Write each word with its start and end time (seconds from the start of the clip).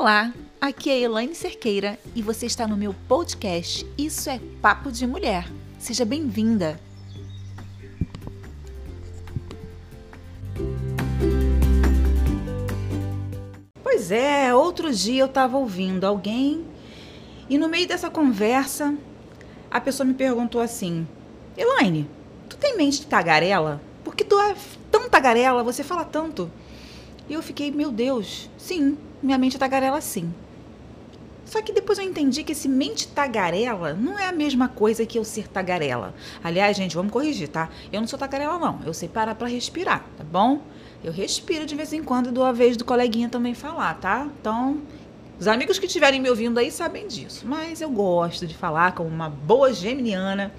Olá, 0.00 0.32
aqui 0.58 0.88
é 0.88 0.98
Elaine 0.98 1.34
Cerqueira 1.34 1.98
e 2.16 2.22
você 2.22 2.46
está 2.46 2.66
no 2.66 2.74
meu 2.74 2.94
podcast 3.06 3.86
Isso 3.98 4.30
é 4.30 4.40
Papo 4.62 4.90
de 4.90 5.06
Mulher. 5.06 5.46
Seja 5.78 6.06
bem-vinda! 6.06 6.80
Pois 13.82 14.10
é, 14.10 14.54
outro 14.54 14.90
dia 14.90 15.20
eu 15.20 15.26
estava 15.26 15.58
ouvindo 15.58 16.06
alguém 16.06 16.64
e 17.46 17.58
no 17.58 17.68
meio 17.68 17.86
dessa 17.86 18.08
conversa 18.08 18.96
a 19.70 19.82
pessoa 19.82 20.06
me 20.06 20.14
perguntou 20.14 20.62
assim: 20.62 21.06
Elaine, 21.54 22.08
tu 22.48 22.56
tem 22.56 22.74
mente 22.74 23.00
de 23.00 23.06
tagarela? 23.06 23.82
Porque 24.02 24.24
tu 24.24 24.40
é 24.40 24.56
tão 24.90 25.10
tagarela, 25.10 25.62
você 25.62 25.84
fala 25.84 26.06
tanto. 26.06 26.50
E 27.28 27.34
eu 27.34 27.42
fiquei, 27.42 27.70
meu 27.70 27.92
Deus, 27.92 28.48
sim, 28.56 28.96
minha 29.22 29.38
mente 29.38 29.58
tagarela 29.58 30.00
sim. 30.00 30.32
Só 31.50 31.60
que 31.60 31.72
depois 31.72 31.98
eu 31.98 32.04
entendi 32.04 32.44
que 32.44 32.52
esse 32.52 32.68
mente 32.68 33.08
tagarela 33.08 33.92
não 33.92 34.16
é 34.16 34.28
a 34.28 34.32
mesma 34.32 34.68
coisa 34.68 35.04
que 35.04 35.18
eu 35.18 35.24
ser 35.24 35.48
tagarela. 35.48 36.14
Aliás, 36.44 36.76
gente, 36.76 36.94
vamos 36.94 37.10
corrigir, 37.10 37.48
tá? 37.48 37.68
Eu 37.92 38.00
não 38.00 38.06
sou 38.06 38.16
tagarela, 38.16 38.56
não. 38.56 38.78
Eu 38.86 38.94
sei 38.94 39.08
parar 39.08 39.34
pra 39.34 39.48
respirar, 39.48 40.04
tá 40.16 40.22
bom? 40.22 40.62
Eu 41.02 41.10
respiro 41.12 41.66
de 41.66 41.74
vez 41.74 41.92
em 41.92 42.04
quando 42.04 42.28
e 42.28 42.32
dou 42.32 42.44
a 42.44 42.52
vez 42.52 42.76
do 42.76 42.84
coleguinha 42.84 43.28
também 43.28 43.52
falar, 43.52 43.94
tá? 43.94 44.28
Então, 44.40 44.80
os 45.40 45.48
amigos 45.48 45.76
que 45.76 45.86
estiverem 45.86 46.20
me 46.20 46.30
ouvindo 46.30 46.58
aí 46.58 46.70
sabem 46.70 47.08
disso. 47.08 47.44
Mas 47.48 47.80
eu 47.80 47.90
gosto 47.90 48.46
de 48.46 48.54
falar 48.54 48.92
como 48.94 49.08
uma 49.08 49.28
boa 49.28 49.72
geminiana, 49.72 50.54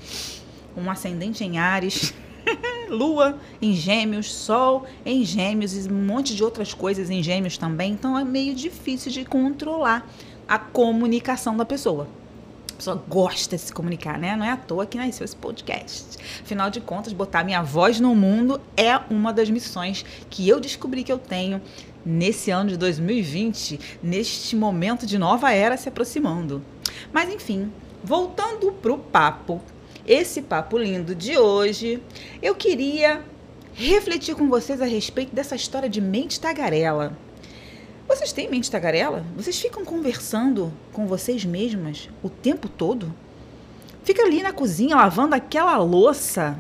um 0.76 0.92
ascendente 0.92 1.42
em 1.44 1.58
Ares. 1.58 2.14
Lua 2.92 3.40
em 3.62 3.74
Gêmeos, 3.74 4.32
Sol 4.32 4.86
em 5.06 5.24
Gêmeos 5.24 5.74
e 5.74 5.90
um 5.90 6.06
monte 6.06 6.36
de 6.36 6.44
outras 6.44 6.74
coisas 6.74 7.10
em 7.10 7.24
Gêmeos 7.24 7.58
também. 7.58 7.94
Então 7.94 8.20
é 8.20 8.24
meio 8.24 8.54
difícil 8.54 9.12
de 9.12 9.24
controlar 9.24 10.08
a 10.48 10.60
comunicação 10.60 11.56
da 11.56 11.64
pessoa. 11.64 12.08
A 12.72 12.74
pessoa 12.76 13.04
gosta 13.08 13.56
de 13.56 13.62
se 13.62 13.74
comunicar, 13.74 14.18
né? 14.18 14.36
Não 14.36 14.46
é 14.46 14.52
à 14.52 14.58
toa 14.58 14.86
que 14.86 14.98
nasceu 14.98 15.24
esse 15.24 15.36
podcast. 15.36 16.18
Afinal 16.42 16.70
de 16.70 16.82
contas, 16.82 17.14
botar 17.14 17.44
minha 17.44 17.62
voz 17.62 18.00
no 18.00 18.14
mundo 18.14 18.60
é 18.76 18.98
uma 19.10 19.32
das 19.32 19.50
missões 19.50 20.04
que 20.30 20.50
eu 20.50 20.60
descobri 20.60 21.04
que 21.04 21.12
eu 21.12 21.20
tenho 21.20 21.62
nesse 22.06 22.52
ano 22.52 22.72
de 22.72 22.78
2020, 22.78 23.80
neste 24.04 24.56
momento 24.56 25.06
de 25.06 25.18
nova 25.18 25.54
era 25.54 25.78
se 25.78 25.88
aproximando. 25.88 26.62
Mas 27.14 27.32
enfim, 27.34 27.72
voltando 28.04 28.72
pro 28.74 28.98
papo 28.98 29.62
esse 30.06 30.42
papo 30.42 30.78
lindo 30.78 31.14
de 31.14 31.38
hoje, 31.38 32.02
eu 32.42 32.56
queria 32.56 33.22
refletir 33.74 34.36
com 34.36 34.50
vocês 34.50 34.82
a 34.82 34.86
respeito 34.86 35.34
dessa 35.34 35.56
história 35.56 35.90
de 35.90 36.02
mente 36.02 36.40
tagarela. 36.40 37.18
Vocês 38.08 38.34
têm 38.34 38.50
mente 38.50 38.70
tagarela? 38.70 39.26
Vocês 39.36 39.60
ficam 39.60 39.86
conversando 39.86 40.74
com 40.92 41.08
vocês 41.08 41.46
mesmas 41.46 42.10
o 42.22 42.30
tempo 42.30 42.68
todo? 42.68 43.14
Fica 44.04 44.24
ali 44.24 44.42
na 44.42 44.52
cozinha 44.52 44.96
lavando 44.96 45.36
aquela 45.36 45.78
louça 45.78 46.58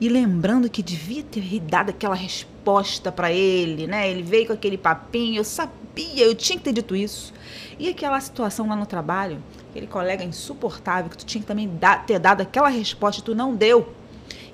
e 0.00 0.08
lembrando 0.08 0.70
que 0.70 0.82
devia 0.82 1.22
ter 1.22 1.58
dado 1.60 1.90
aquela 1.90 2.14
resposta 2.14 3.10
para 3.10 3.32
ele, 3.32 3.86
né? 3.86 4.10
Ele 4.10 4.22
veio 4.22 4.46
com 4.46 4.52
aquele 4.52 4.76
papinho, 4.76 5.40
eu 5.40 5.44
sabia, 5.44 5.74
eu 6.16 6.34
tinha 6.34 6.58
que 6.58 6.64
ter 6.64 6.72
dito 6.72 6.94
isso. 6.94 7.32
E 7.78 7.88
aquela 7.88 8.20
situação 8.20 8.68
lá 8.68 8.76
no 8.76 8.86
trabalho, 8.86 9.42
aquele 9.70 9.86
colega 9.86 10.24
insuportável 10.24 11.10
que 11.10 11.18
tu 11.18 11.24
tinha 11.24 11.40
que 11.40 11.46
também 11.46 11.68
dar, 11.68 12.04
ter 12.06 12.18
dado 12.18 12.40
aquela 12.40 12.68
resposta 12.68 13.20
e 13.20 13.24
tu 13.24 13.34
não 13.34 13.54
deu. 13.54 13.92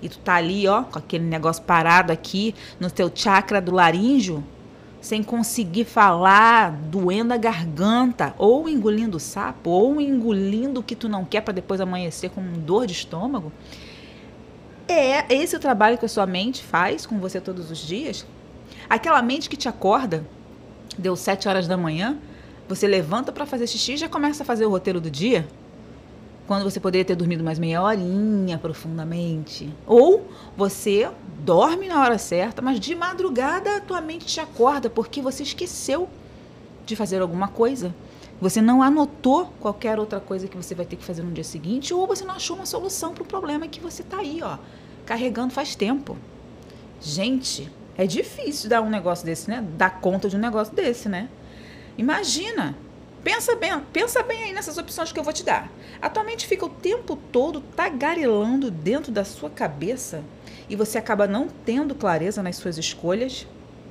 E 0.01 0.09
tu 0.09 0.19
tá 0.19 0.35
ali, 0.35 0.67
ó, 0.67 0.83
com 0.83 0.98
aquele 0.98 1.25
negócio 1.25 1.63
parado 1.63 2.13
aqui 2.13 2.55
no 2.81 2.91
teu 2.91 3.11
chakra 3.15 3.61
do 3.61 3.73
laríngeo, 3.73 4.45
sem 5.01 5.23
conseguir 5.23 5.85
falar, 5.85 6.73
doendo 6.73 7.33
a 7.33 7.37
garganta, 7.37 8.35
ou 8.39 8.69
engolindo 8.69 9.19
sapo, 9.19 9.70
ou 9.70 10.01
engolindo 10.01 10.80
o 10.80 10.83
que 10.83 10.97
tu 10.97 11.09
não 11.09 11.24
quer 11.24 11.41
para 11.41 11.55
depois 11.55 11.80
amanhecer 11.80 12.30
com 12.30 12.42
dor 12.53 12.86
de 12.86 12.92
estômago. 12.92 13.53
É 14.89 15.33
esse 15.33 15.57
o 15.57 15.61
trabalho 15.61 15.98
que 15.98 16.05
a 16.05 16.09
sua 16.09 16.27
mente 16.27 16.63
faz 16.63 17.07
com 17.07 17.19
você 17.19 17.41
todos 17.41 17.70
os 17.70 17.79
dias? 17.79 18.27
Aquela 18.89 19.23
mente 19.23 19.48
que 19.48 19.57
te 19.57 19.69
acorda, 19.69 20.24
deu 20.98 21.17
sete 21.17 21.48
horas 21.48 21.67
da 21.67 21.77
manhã, 21.77 22.19
você 22.69 22.86
levanta 22.86 23.33
para 23.33 23.45
fazer 23.45 23.67
xixi 23.67 23.92
e 23.92 23.97
já 23.97 24.08
começa 24.08 24.42
a 24.42 24.47
fazer 24.47 24.67
o 24.67 24.70
roteiro 24.70 25.01
do 25.01 25.11
dia? 25.11 25.47
Quando 26.47 26.64
você 26.64 26.80
poderia 26.80 27.05
ter 27.05 27.14
dormido 27.14 27.45
mais 27.45 27.58
meia 27.58 27.83
horinha 27.83 28.58
profundamente. 28.58 29.73
Ou 29.86 30.27
você 30.57 31.11
dorme 31.41 31.89
na 31.89 32.01
hora 32.01 32.19
certa, 32.19 32.61
mas 32.61 32.80
de 32.80 32.95
madrugada 32.95 33.77
a 33.77 33.80
tua 33.80 34.01
mente 34.01 34.27
te 34.27 34.41
acorda 34.41 34.91
porque 34.91 35.23
você 35.23 35.42
esqueceu 35.42 36.08
de 36.85 36.97
fazer 36.97 37.20
alguma 37.20 37.48
coisa. 37.48 37.95
Você 38.41 38.61
não 38.61 38.83
anotou 38.83 39.53
qualquer 39.61 39.98
outra 39.98 40.19
coisa 40.19 40.48
que 40.48 40.57
você 40.57 40.74
vai 40.74 40.85
ter 40.85 40.97
que 40.97 41.05
fazer 41.05 41.23
no 41.23 41.30
dia 41.30 41.45
seguinte, 41.45 41.95
ou 41.95 42.07
você 42.07 42.24
não 42.24 42.35
achou 42.35 42.57
uma 42.57 42.67
solução 42.67 43.14
para 43.14 43.23
o 43.23 43.27
problema 43.27 43.69
que 43.69 43.80
você 43.80 44.03
está 44.03 44.19
aí, 44.19 44.41
ó, 44.42 44.59
carregando 45.07 45.53
faz 45.53 45.77
tempo. 45.77 46.19
Gente, 47.01 47.70
é 47.97 48.07
difícil 48.07 48.70
dar 48.70 48.80
um 48.80 48.91
negócio 48.91 49.25
desse, 49.25 49.51
né? 49.51 49.64
Dar 49.77 50.01
conta 50.01 50.29
de 50.29 50.36
um 50.36 50.41
negócio 50.41 50.75
desse, 50.75 51.08
né? 51.08 51.29
Imagina. 51.97 52.75
Pensa 53.23 53.55
bem, 53.55 53.79
pensa 53.92 54.23
bem 54.23 54.45
aí 54.45 54.53
nessas 54.53 54.79
opções 54.79 55.13
que 55.13 55.19
eu 55.19 55.23
vou 55.23 55.33
te 55.33 55.45
dar. 55.45 55.70
A 56.01 56.08
tua 56.08 56.25
mente 56.25 56.47
fica 56.47 56.67
o 56.67 56.69
tempo 56.69 57.14
todo 57.14 57.61
tagarelando 57.61 58.69
dentro 58.69 59.13
da 59.13 59.25
sua 59.25 59.48
cabeça 59.48 60.25
e 60.69 60.75
você 60.75 60.98
acaba 60.98 61.29
não 61.29 61.47
tendo 61.64 61.95
clareza 61.95 62.42
nas 62.42 62.57
suas 62.57 62.79
escolhas. 62.79 63.47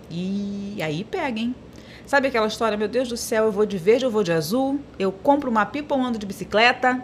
E 0.09 0.77
aí 0.83 1.05
pega, 1.05 1.39
hein? 1.39 1.55
Sabe 2.05 2.27
aquela 2.27 2.47
história, 2.47 2.77
meu 2.77 2.89
Deus 2.89 3.07
do 3.07 3.15
céu, 3.15 3.45
eu 3.45 3.51
vou 3.53 3.65
de 3.65 3.77
verde, 3.77 4.03
eu 4.03 4.11
vou 4.11 4.23
de 4.23 4.33
azul, 4.33 4.81
eu 4.99 5.13
compro 5.13 5.49
uma 5.49 5.65
pipa 5.65 5.95
ou 5.95 6.01
ando 6.01 6.19
de 6.19 6.25
bicicleta? 6.25 7.01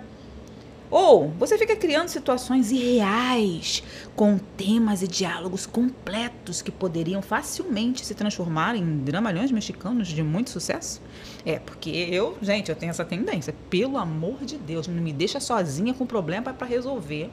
Ou 0.89 1.29
você 1.31 1.57
fica 1.57 1.75
criando 1.75 2.07
situações 2.07 2.71
irreais, 2.71 3.83
com 4.15 4.37
temas 4.37 5.01
e 5.01 5.07
diálogos 5.07 5.65
completos 5.65 6.61
que 6.61 6.71
poderiam 6.71 7.21
facilmente 7.21 8.05
se 8.05 8.15
transformar 8.15 8.75
em 8.75 8.99
dramalhões 8.99 9.51
mexicanos 9.51 10.07
de 10.07 10.23
muito 10.23 10.49
sucesso? 10.49 11.01
É, 11.45 11.59
porque 11.59 11.89
eu, 11.89 12.37
gente, 12.41 12.69
eu 12.69 12.75
tenho 12.75 12.89
essa 12.89 13.03
tendência. 13.03 13.53
Pelo 13.69 13.97
amor 13.97 14.45
de 14.45 14.57
Deus, 14.57 14.87
não 14.87 15.01
me 15.01 15.11
deixa 15.11 15.39
sozinha 15.39 15.93
com 15.93 16.05
problema 16.05 16.53
para 16.53 16.67
resolver. 16.67 17.29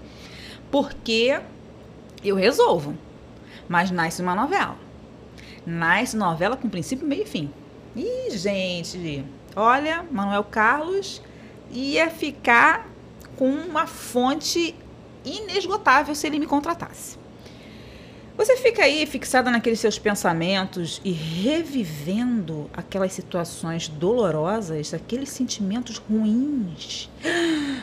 Porque 0.71 1.41
eu 2.25 2.35
resolvo. 2.35 2.97
Mas 3.69 3.91
nasce 3.91 4.21
uma 4.21 4.35
novela. 4.35 4.77
Nasce 5.65 6.17
novela 6.17 6.57
com 6.57 6.69
princípio, 6.69 7.07
meio 7.07 7.23
e 7.23 7.27
fim. 7.27 7.51
Ih, 7.97 8.37
gente, 8.37 9.25
olha, 9.55 10.05
Manuel 10.11 10.43
Carlos 10.43 11.23
ia 11.71 12.11
ficar 12.11 12.94
com 13.37 13.49
uma 13.49 13.87
fonte 13.87 14.75
inesgotável 15.25 16.15
se 16.15 16.27
ele 16.27 16.39
me 16.39 16.47
contratasse. 16.47 17.19
Você 18.37 18.57
fica 18.57 18.83
aí 18.83 19.07
fixada 19.07 19.49
naqueles 19.49 19.79
seus 19.79 19.97
pensamentos 19.97 21.01
e 21.05 21.13
revivendo 21.13 22.69
aquelas 22.73 23.13
situações 23.13 23.87
dolorosas, 23.87 24.93
aqueles 24.93 25.29
sentimentos 25.29 25.99
ruins. 25.99 27.09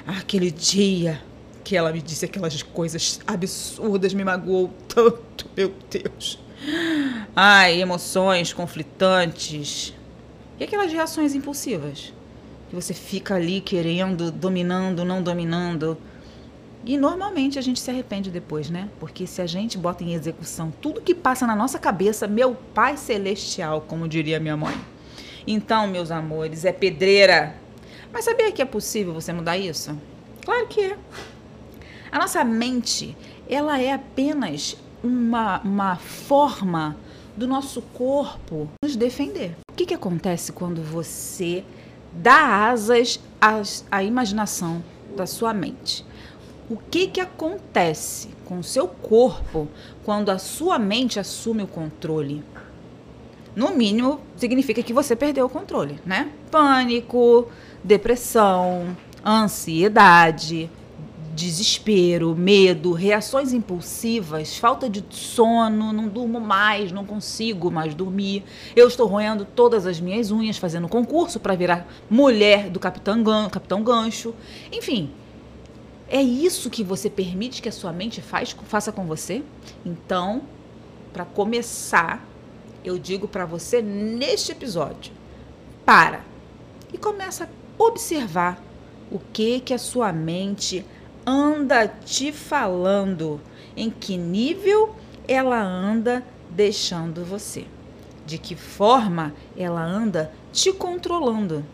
Aquele 0.05 0.51
dia 0.51 1.21
que 1.63 1.77
ela 1.77 1.93
me 1.93 2.01
disse 2.01 2.25
aquelas 2.25 2.61
coisas 2.63 3.21
absurdas, 3.25 4.13
me 4.13 4.25
magoou 4.25 4.73
tanto, 4.89 5.49
meu 5.55 5.73
Deus. 5.89 6.37
Ai, 7.33 7.79
emoções 7.79 8.51
conflitantes. 8.51 9.93
E 10.59 10.65
aquelas 10.65 10.91
reações 10.91 11.33
impulsivas? 11.33 12.13
Você 12.75 12.93
fica 12.93 13.35
ali 13.35 13.61
querendo, 13.61 14.31
dominando, 14.31 15.03
não 15.03 15.21
dominando. 15.21 15.97
E 16.83 16.97
normalmente 16.97 17.59
a 17.59 17.61
gente 17.61 17.79
se 17.79 17.91
arrepende 17.91 18.31
depois, 18.31 18.69
né? 18.69 18.89
Porque 18.99 19.27
se 19.27 19.41
a 19.41 19.45
gente 19.45 19.77
bota 19.77 20.03
em 20.03 20.13
execução 20.13 20.73
tudo 20.81 21.01
que 21.01 21.13
passa 21.13 21.45
na 21.45 21.55
nossa 21.55 21.77
cabeça, 21.77 22.27
meu 22.27 22.55
Pai 22.73 22.97
Celestial, 22.97 23.81
como 23.81 24.07
diria 24.07 24.39
minha 24.39 24.57
mãe. 24.57 24.75
Então, 25.45 25.87
meus 25.87 26.11
amores, 26.11 26.65
é 26.65 26.71
pedreira. 26.71 27.55
Mas 28.11 28.25
sabia 28.25 28.51
que 28.51 28.61
é 28.61 28.65
possível 28.65 29.13
você 29.13 29.31
mudar 29.31 29.57
isso? 29.57 29.95
Claro 30.43 30.67
que 30.67 30.81
é. 30.81 30.97
A 32.11 32.19
nossa 32.19 32.43
mente, 32.43 33.15
ela 33.47 33.79
é 33.79 33.93
apenas 33.93 34.75
uma, 35.03 35.61
uma 35.61 35.95
forma 35.95 36.97
do 37.35 37.47
nosso 37.47 37.81
corpo 37.81 38.67
nos 38.83 38.95
defender. 38.95 39.55
O 39.71 39.75
que, 39.75 39.85
que 39.85 39.93
acontece 39.93 40.51
quando 40.51 40.81
você 40.81 41.63
dá 42.11 42.69
asas 42.69 43.19
à, 43.89 44.03
imaginação 44.03 44.83
da 45.15 45.25
sua 45.25 45.53
mente. 45.53 46.05
O 46.69 46.77
que, 46.77 47.07
que 47.07 47.19
acontece 47.19 48.29
com 48.45 48.59
o 48.59 48.63
seu 48.63 48.87
corpo 48.87 49.67
quando 50.03 50.29
a 50.29 50.37
sua 50.37 50.79
mente 50.79 51.19
assume 51.19 51.63
o 51.63 51.67
controle? 51.67 52.43
No 53.55 53.71
mínimo, 53.71 54.21
significa 54.37 54.81
que 54.81 54.93
você 54.93 55.15
perdeu 55.15 55.45
o 55.45 55.49
controle, 55.49 55.99
né? 56.05 56.31
Pânico, 56.49 57.49
depressão, 57.83 58.95
ansiedade, 59.25 60.69
desespero, 61.41 62.35
medo, 62.35 62.93
reações 62.93 63.51
impulsivas, 63.51 64.57
falta 64.57 64.87
de 64.87 65.03
sono, 65.09 65.91
não 65.91 66.07
durmo 66.07 66.39
mais, 66.39 66.91
não 66.91 67.03
consigo 67.03 67.71
mais 67.71 67.95
dormir. 67.95 68.43
Eu 68.75 68.87
estou 68.87 69.07
roendo 69.07 69.43
todas 69.43 69.87
as 69.87 69.99
minhas 69.99 70.29
unhas, 70.29 70.57
fazendo 70.57 70.87
concurso 70.87 71.39
para 71.39 71.55
virar 71.55 71.87
mulher 72.09 72.69
do 72.69 72.79
Capitão, 72.79 73.23
Gan 73.23 73.49
Capitão 73.49 73.83
Gancho. 73.83 74.35
Enfim, 74.71 75.11
é 76.07 76.21
isso 76.21 76.69
que 76.69 76.83
você 76.83 77.09
permite 77.09 77.61
que 77.61 77.69
a 77.69 77.71
sua 77.71 77.91
mente 77.91 78.21
faz, 78.21 78.55
faça 78.65 78.91
com 78.91 79.05
você? 79.05 79.43
Então, 79.83 80.43
para 81.11 81.25
começar, 81.25 82.23
eu 82.85 82.99
digo 82.99 83.27
para 83.27 83.45
você 83.45 83.81
neste 83.81 84.51
episódio: 84.51 85.11
para 85.85 86.23
e 86.93 86.97
começa 86.97 87.45
a 87.45 87.83
observar 87.83 88.61
o 89.11 89.19
que 89.33 89.59
que 89.59 89.73
a 89.73 89.77
sua 89.77 90.13
mente 90.13 90.85
anda 91.25 91.87
te 91.87 92.31
falando, 92.31 93.39
em 93.75 93.89
que 93.89 94.17
nível 94.17 94.95
ela 95.27 95.61
anda 95.61 96.23
deixando 96.49 97.23
você, 97.23 97.65
de 98.25 98.37
que 98.37 98.55
forma 98.55 99.33
ela 99.55 99.83
anda 99.83 100.31
te 100.51 100.73
controlando. 100.73 101.65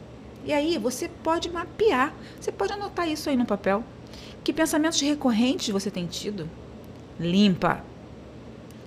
E 0.45 0.53
aí 0.53 0.77
você 0.77 1.09
pode 1.09 1.49
mapear, 1.49 2.13
você 2.39 2.51
pode 2.51 2.73
anotar 2.73 3.09
isso 3.09 3.29
aí 3.29 3.35
no 3.35 3.45
papel. 3.45 3.83
Que 4.43 4.53
pensamentos 4.53 5.01
recorrentes 5.01 5.69
você 5.69 5.91
tem 5.91 6.05
tido? 6.05 6.49
Limpa. 7.19 7.83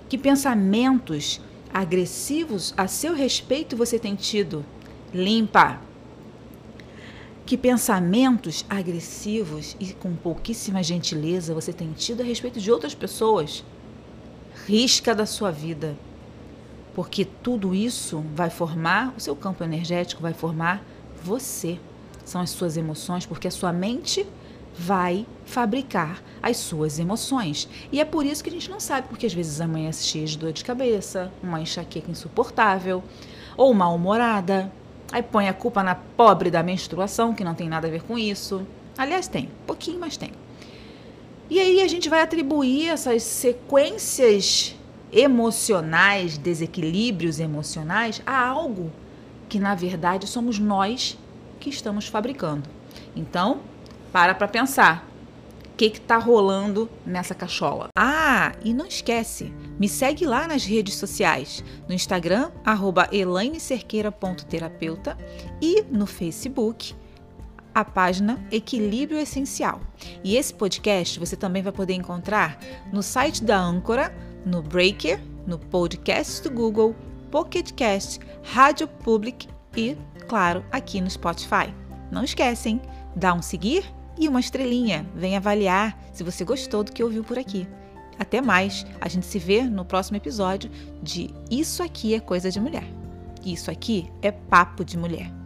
Que 0.09 0.17
pensamentos 0.17 1.39
agressivos 1.71 2.73
a 2.75 2.87
seu 2.87 3.13
respeito 3.13 3.77
você 3.77 3.99
tem 3.99 4.15
tido? 4.15 4.65
Limpa. 5.13 5.79
Que 7.51 7.57
pensamentos 7.57 8.63
agressivos 8.69 9.75
e 9.77 9.91
com 9.91 10.15
pouquíssima 10.15 10.81
gentileza 10.81 11.53
você 11.53 11.73
tem 11.73 11.91
tido 11.91 12.21
a 12.21 12.23
respeito 12.23 12.61
de 12.61 12.71
outras 12.71 12.95
pessoas? 12.95 13.61
Risca 14.65 15.13
da 15.13 15.25
sua 15.25 15.51
vida. 15.51 15.97
Porque 16.95 17.25
tudo 17.25 17.75
isso 17.75 18.23
vai 18.33 18.49
formar 18.49 19.13
o 19.17 19.19
seu 19.19 19.35
campo 19.35 19.65
energético, 19.65 20.21
vai 20.21 20.33
formar 20.33 20.81
você. 21.21 21.77
São 22.23 22.39
as 22.39 22.51
suas 22.51 22.77
emoções, 22.77 23.25
porque 23.25 23.49
a 23.49 23.51
sua 23.51 23.73
mente 23.73 24.25
vai 24.73 25.27
fabricar 25.45 26.23
as 26.41 26.55
suas 26.55 26.99
emoções. 26.99 27.67
E 27.91 27.99
é 27.99 28.05
por 28.05 28.25
isso 28.25 28.41
que 28.41 28.49
a 28.49 28.53
gente 28.53 28.71
não 28.71 28.79
sabe, 28.79 29.09
porque 29.09 29.25
às 29.25 29.33
vezes 29.33 29.59
amanhece 29.59 30.05
cheia 30.05 30.25
de 30.25 30.37
dor 30.37 30.53
de 30.53 30.63
cabeça, 30.63 31.29
uma 31.43 31.59
enxaqueca 31.59 32.09
insuportável, 32.09 33.03
ou 33.57 33.73
mal-humorada, 33.73 34.71
Aí 35.11 35.21
põe 35.21 35.49
a 35.49 35.53
culpa 35.53 35.83
na 35.83 35.95
pobre 35.95 36.49
da 36.49 36.63
menstruação, 36.63 37.33
que 37.33 37.43
não 37.43 37.53
tem 37.53 37.67
nada 37.67 37.87
a 37.87 37.91
ver 37.91 38.03
com 38.03 38.17
isso. 38.17 38.65
Aliás, 38.97 39.27
tem, 39.27 39.49
pouquinho, 39.67 39.99
mas 39.99 40.15
tem. 40.15 40.31
E 41.49 41.59
aí 41.59 41.81
a 41.81 41.87
gente 41.87 42.07
vai 42.07 42.21
atribuir 42.21 42.87
essas 42.87 43.23
sequências 43.23 44.75
emocionais, 45.11 46.37
desequilíbrios 46.37 47.39
emocionais, 47.39 48.21
a 48.25 48.47
algo 48.47 48.89
que 49.49 49.59
na 49.59 49.75
verdade 49.75 50.27
somos 50.27 50.57
nós 50.57 51.17
que 51.59 51.69
estamos 51.69 52.07
fabricando. 52.07 52.69
Então, 53.13 53.59
para 54.13 54.33
para 54.33 54.47
pensar 54.47 55.10
que 55.89 55.97
está 55.97 56.17
rolando 56.17 56.87
nessa 57.05 57.33
cachola. 57.33 57.87
Ah, 57.97 58.51
e 58.63 58.73
não 58.73 58.85
esquece, 58.85 59.51
me 59.79 59.87
segue 59.89 60.27
lá 60.27 60.47
nas 60.47 60.63
redes 60.63 60.93
sociais, 60.95 61.63
no 61.87 61.95
Instagram, 61.95 62.51
elainecerqueira.terapeuta 63.11 65.17
e 65.59 65.81
no 65.89 66.05
Facebook, 66.05 66.93
a 67.73 67.83
página 67.83 68.39
Equilíbrio 68.51 69.19
Essencial. 69.19 69.81
E 70.23 70.35
esse 70.35 70.53
podcast 70.53 71.19
você 71.19 71.35
também 71.35 71.63
vai 71.63 71.71
poder 71.71 71.93
encontrar 71.93 72.59
no 72.93 73.01
site 73.01 73.43
da 73.43 73.59
Âncora, 73.59 74.15
no 74.45 74.61
Breaker, 74.61 75.19
no 75.47 75.57
podcast 75.57 76.43
do 76.43 76.51
Google, 76.51 76.95
Pocket 77.31 77.71
Cast, 77.71 78.19
Rádio 78.43 78.87
Public 78.87 79.47
e, 79.75 79.97
claro, 80.27 80.63
aqui 80.71 81.01
no 81.01 81.09
Spotify. 81.09 81.73
Não 82.11 82.23
esquecem, 82.23 82.79
dá 83.15 83.33
um 83.33 83.41
seguir 83.41 83.83
e 84.21 84.27
uma 84.27 84.39
estrelinha. 84.39 85.05
Vem 85.15 85.35
avaliar 85.35 85.99
se 86.13 86.23
você 86.23 86.45
gostou 86.45 86.83
do 86.83 86.91
que 86.91 87.03
ouviu 87.03 87.23
por 87.23 87.39
aqui. 87.39 87.67
Até 88.19 88.39
mais. 88.39 88.85
A 89.01 89.09
gente 89.09 89.25
se 89.25 89.39
vê 89.39 89.63
no 89.63 89.83
próximo 89.83 90.15
episódio 90.15 90.69
de 91.01 91.33
Isso 91.49 91.81
aqui 91.81 92.13
é 92.13 92.19
coisa 92.19 92.51
de 92.51 92.59
mulher. 92.59 92.85
Isso 93.43 93.71
aqui 93.71 94.07
é 94.21 94.31
papo 94.31 94.85
de 94.85 94.95
mulher. 94.95 95.40